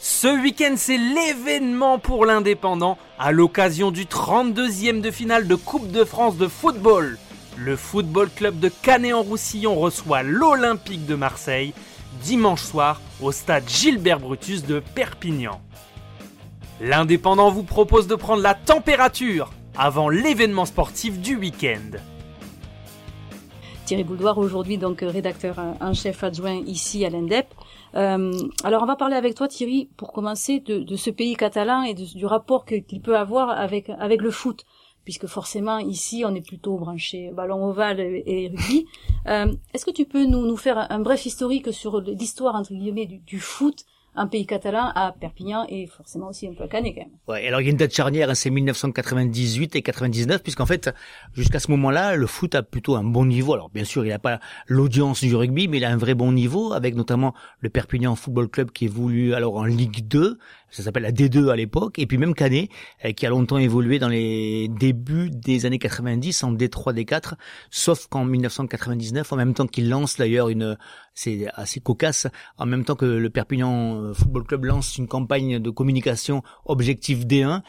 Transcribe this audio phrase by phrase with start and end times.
[0.00, 6.04] Ce week-end, c'est l'événement pour l'indépendant à l'occasion du 32e de finale de Coupe de
[6.04, 7.18] France de football.
[7.56, 11.72] Le football club de Canet-en-Roussillon reçoit l'Olympique de Marseille
[12.22, 15.60] dimanche soir au stade Gilbert Brutus de Perpignan.
[16.80, 21.98] L'indépendant vous propose de prendre la température avant l'événement sportif du week-end.
[23.84, 27.46] Thierry Boudoir, aujourd'hui donc rédacteur en chef adjoint ici à l'INDEP.
[27.94, 28.32] Euh,
[28.64, 31.92] alors on va parler avec toi Thierry pour commencer de, de ce pays catalan et
[31.94, 34.64] du rapport qu'il peut avoir avec avec le foot
[35.04, 38.86] puisque forcément ici on est plutôt branché ballon ovale et, rugby.
[39.26, 43.06] Euh, Est-ce que tu peux nous, nous faire un, bref historique sur l'histoire entre guillemets
[43.06, 46.94] du, du foot un pays catalan à Perpignan et forcément aussi un peu à Canet
[46.94, 47.10] quand même.
[47.28, 50.90] Ouais, alors il y a une date charnière, hein, c'est 1998 et 99, puisqu'en fait,
[51.32, 53.54] jusqu'à ce moment-là, le foot a plutôt un bon niveau.
[53.54, 56.32] Alors bien sûr, il n'a pas l'audience du rugby, mais il a un vrai bon
[56.32, 60.38] niveau, avec notamment le Perpignan Football Club qui voulu alors en Ligue 2,
[60.70, 62.68] ça s'appelle la D2 à l'époque, et puis même Canet,
[63.04, 67.34] euh, qui a longtemps évolué dans les débuts des années 90 en D3, D4,
[67.70, 70.76] sauf qu'en 1999, en même temps qu'il lance d'ailleurs une,
[71.14, 72.26] c'est assez cocasse,
[72.58, 77.26] en même temps que le Perpignan euh, Football Club lance une campagne de communication Objectif
[77.26, 77.62] D1,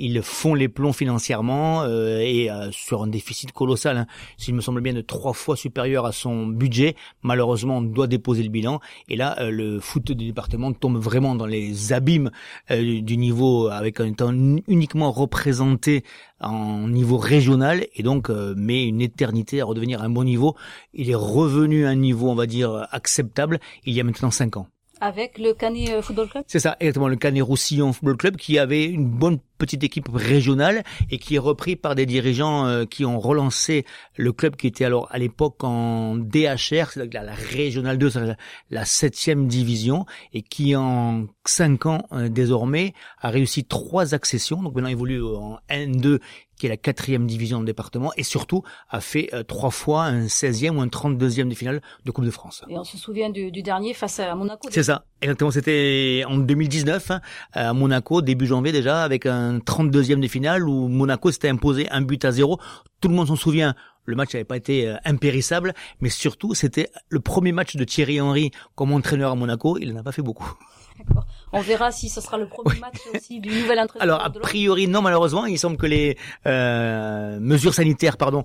[0.00, 4.60] ils font les plombs financièrement euh, et euh, sur un déficit colossal, hein, s'il me
[4.60, 6.96] semble bien de trois fois supérieur à son budget.
[7.22, 11.34] Malheureusement, on doit déposer le bilan et là, euh, le foot du département tombe vraiment
[11.34, 12.30] dans les abîmes
[12.70, 16.04] du niveau avec un temps uniquement représenté
[16.40, 20.56] en niveau régional et donc met une éternité à redevenir un bon niveau.
[20.94, 24.56] Il est revenu à un niveau, on va dire, acceptable il y a maintenant cinq
[24.56, 24.66] ans.
[25.00, 26.44] Avec le Canet Football Club?
[26.46, 30.82] C'est ça, exactement, le Canet Roussillon Football Club qui avait une bonne petite équipe régionale
[31.10, 33.84] et qui est repris par des dirigeants euh, qui ont relancé
[34.16, 38.10] le club qui était alors à l'époque en DHR, c'est la, la régionale 2,
[38.70, 44.62] la septième division et qui en cinq ans euh, désormais a réussi trois accessions.
[44.62, 46.18] Donc maintenant évolue en N2
[46.60, 50.26] qui est la quatrième division de département, et surtout a fait euh, trois fois un
[50.26, 52.62] 16e ou un 32e de finale de Coupe de France.
[52.68, 54.68] Et on se souvient du, du dernier face à Monaco.
[54.70, 55.50] C'est ça, exactement.
[55.50, 57.20] C'était en 2019 hein,
[57.52, 62.00] à Monaco, début janvier déjà, avec un 32e de finale où Monaco s'était imposé un
[62.00, 62.58] but à zéro.
[63.00, 63.74] Tout le monde s'en souvient.
[64.06, 68.20] Le match n'avait pas été euh, impérissable, mais surtout c'était le premier match de Thierry
[68.20, 69.78] Henry comme entraîneur à Monaco.
[69.78, 70.54] Il n'en a pas fait beaucoup.
[71.52, 74.02] On verra si ce sera le premier match aussi du nouvel entraîneur.
[74.02, 76.16] Alors a priori non malheureusement, il semble que les
[76.46, 78.44] euh, mesures sanitaires pardon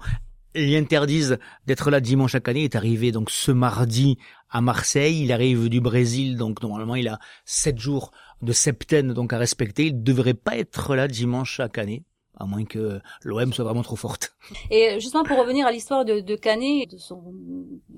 [0.55, 2.63] lui interdisent d'être là dimanche chaque année.
[2.63, 4.17] Est arrivé donc ce mardi
[4.49, 5.23] à Marseille.
[5.23, 8.11] Il arrive du Brésil, donc normalement il a sept jours
[8.41, 9.87] de septaine donc à respecter.
[9.87, 12.03] Il devrait pas être là dimanche chaque année
[12.37, 14.35] à moins que l'OM soit vraiment trop forte.
[14.69, 17.33] Et justement, pour revenir à l'histoire de, de Canet, de son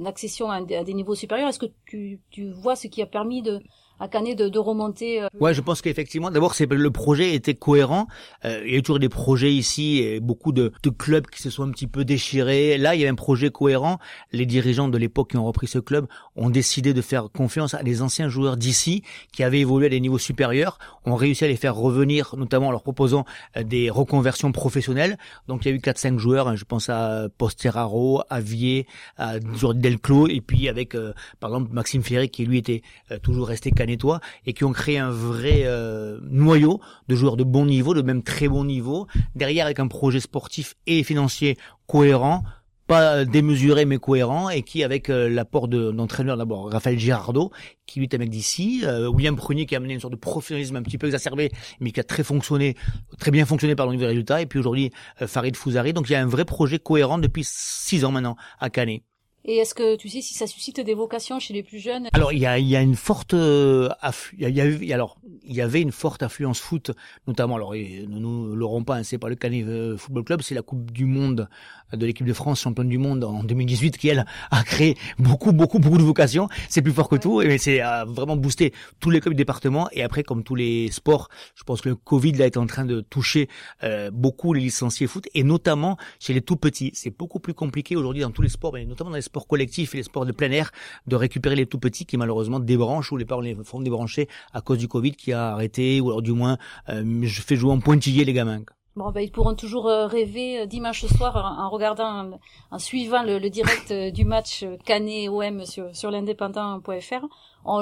[0.06, 3.60] accession à, des niveaux supérieurs, est-ce que tu, tu vois ce qui a permis de,
[4.00, 5.22] à Canet de, de remonter.
[5.22, 5.28] Euh...
[5.40, 8.08] Ouais, je pense qu'effectivement, d'abord, c'est le projet était cohérent.
[8.46, 11.42] Euh, il y a eu toujours des projets ici et beaucoup de, de, clubs qui
[11.42, 12.78] se sont un petit peu déchirés.
[12.78, 14.00] Là, il y a un projet cohérent.
[14.32, 17.84] Les dirigeants de l'époque qui ont repris ce club ont décidé de faire confiance à
[17.84, 21.56] des anciens joueurs d'ici qui avaient évolué à des niveaux supérieurs, ont réussi à les
[21.56, 23.26] faire revenir, notamment en leur proposant
[23.56, 25.18] euh, des reconversions professionnelles.
[25.48, 26.48] Donc, il y a eu quatre cinq joueurs.
[26.48, 28.88] Hein, je pense à Posteraro, Avier,
[29.18, 32.82] à Delclos, et puis avec, euh, par exemple, Maxime Ferré qui lui était
[33.12, 37.44] euh, toujours resté nettoie et qui ont créé un vrai euh, noyau de joueurs de
[37.44, 42.44] bon niveau, de même très bon niveau, derrière avec un projet sportif et financier cohérent,
[42.86, 47.52] pas démesuré mais cohérent et qui avec euh, l'apport d'entraîneurs d'abord Raphaël Girardot
[47.86, 50.20] qui lui est un mec d'ici euh, William Prunier qui a amené une sorte de
[50.20, 52.76] professionnalisme un petit peu exacerbé mais qui a très fonctionné
[53.20, 54.42] très bien fonctionné par le niveau des résultats.
[54.42, 58.06] Et puis aujourd'hui Farid Fouzari donc il y a un vrai projet cohérent depuis six
[58.06, 59.04] ans maintenant à Canet
[59.48, 62.10] et est-ce que tu sais si ça suscite des vocations chez les plus jeunes?
[62.14, 63.90] Alors il y a, il y a une forte euh,
[64.38, 66.92] il y, a, alors il y avait une forte affluence foot,
[67.28, 70.56] notamment alors nous nous l'aurons pas, hein, c'est pas le Canet euh, Football Club, c'est
[70.56, 71.48] la Coupe du Monde
[71.94, 75.80] de l'équipe de France, championne du monde en 2018, qui elle a créé beaucoup beaucoup
[75.80, 76.50] beaucoup de vocations.
[76.68, 79.88] C'est plus fort que tout, et c'est vraiment boosté tous les clubs du département.
[79.94, 82.86] Et après, comme tous les sports, je pense que le Covid là est en train
[82.86, 83.48] de toucher
[83.84, 86.92] euh, beaucoup les licenciés foot, et notamment chez les tout petits.
[86.94, 89.48] C'est beaucoup plus compliqué aujourd'hui dans tous les sports, mais notamment dans les sports sports
[89.48, 90.72] collectifs et les sports de plein air,
[91.06, 94.62] de récupérer les tout petits qui malheureusement débranchent ou les parents les font débrancher à
[94.62, 96.58] cause du Covid qui a arrêté ou alors du moins
[96.90, 98.62] euh, je fais jouer en pointillé les gamins.
[98.96, 102.32] Bon, ben, ils pourront toujours euh, rêver euh, dimanche soir en, regardant,
[102.72, 107.26] en, suivant le, direct du match Canet-OM sur, sur l'indépendant.fr.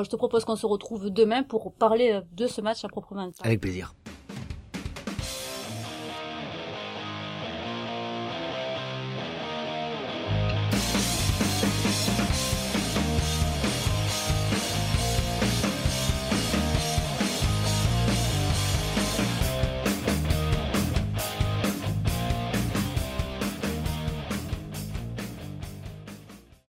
[0.04, 3.62] Je te propose qu'on se retrouve demain pour parler de ce match à proprement Avec
[3.62, 3.96] plaisir.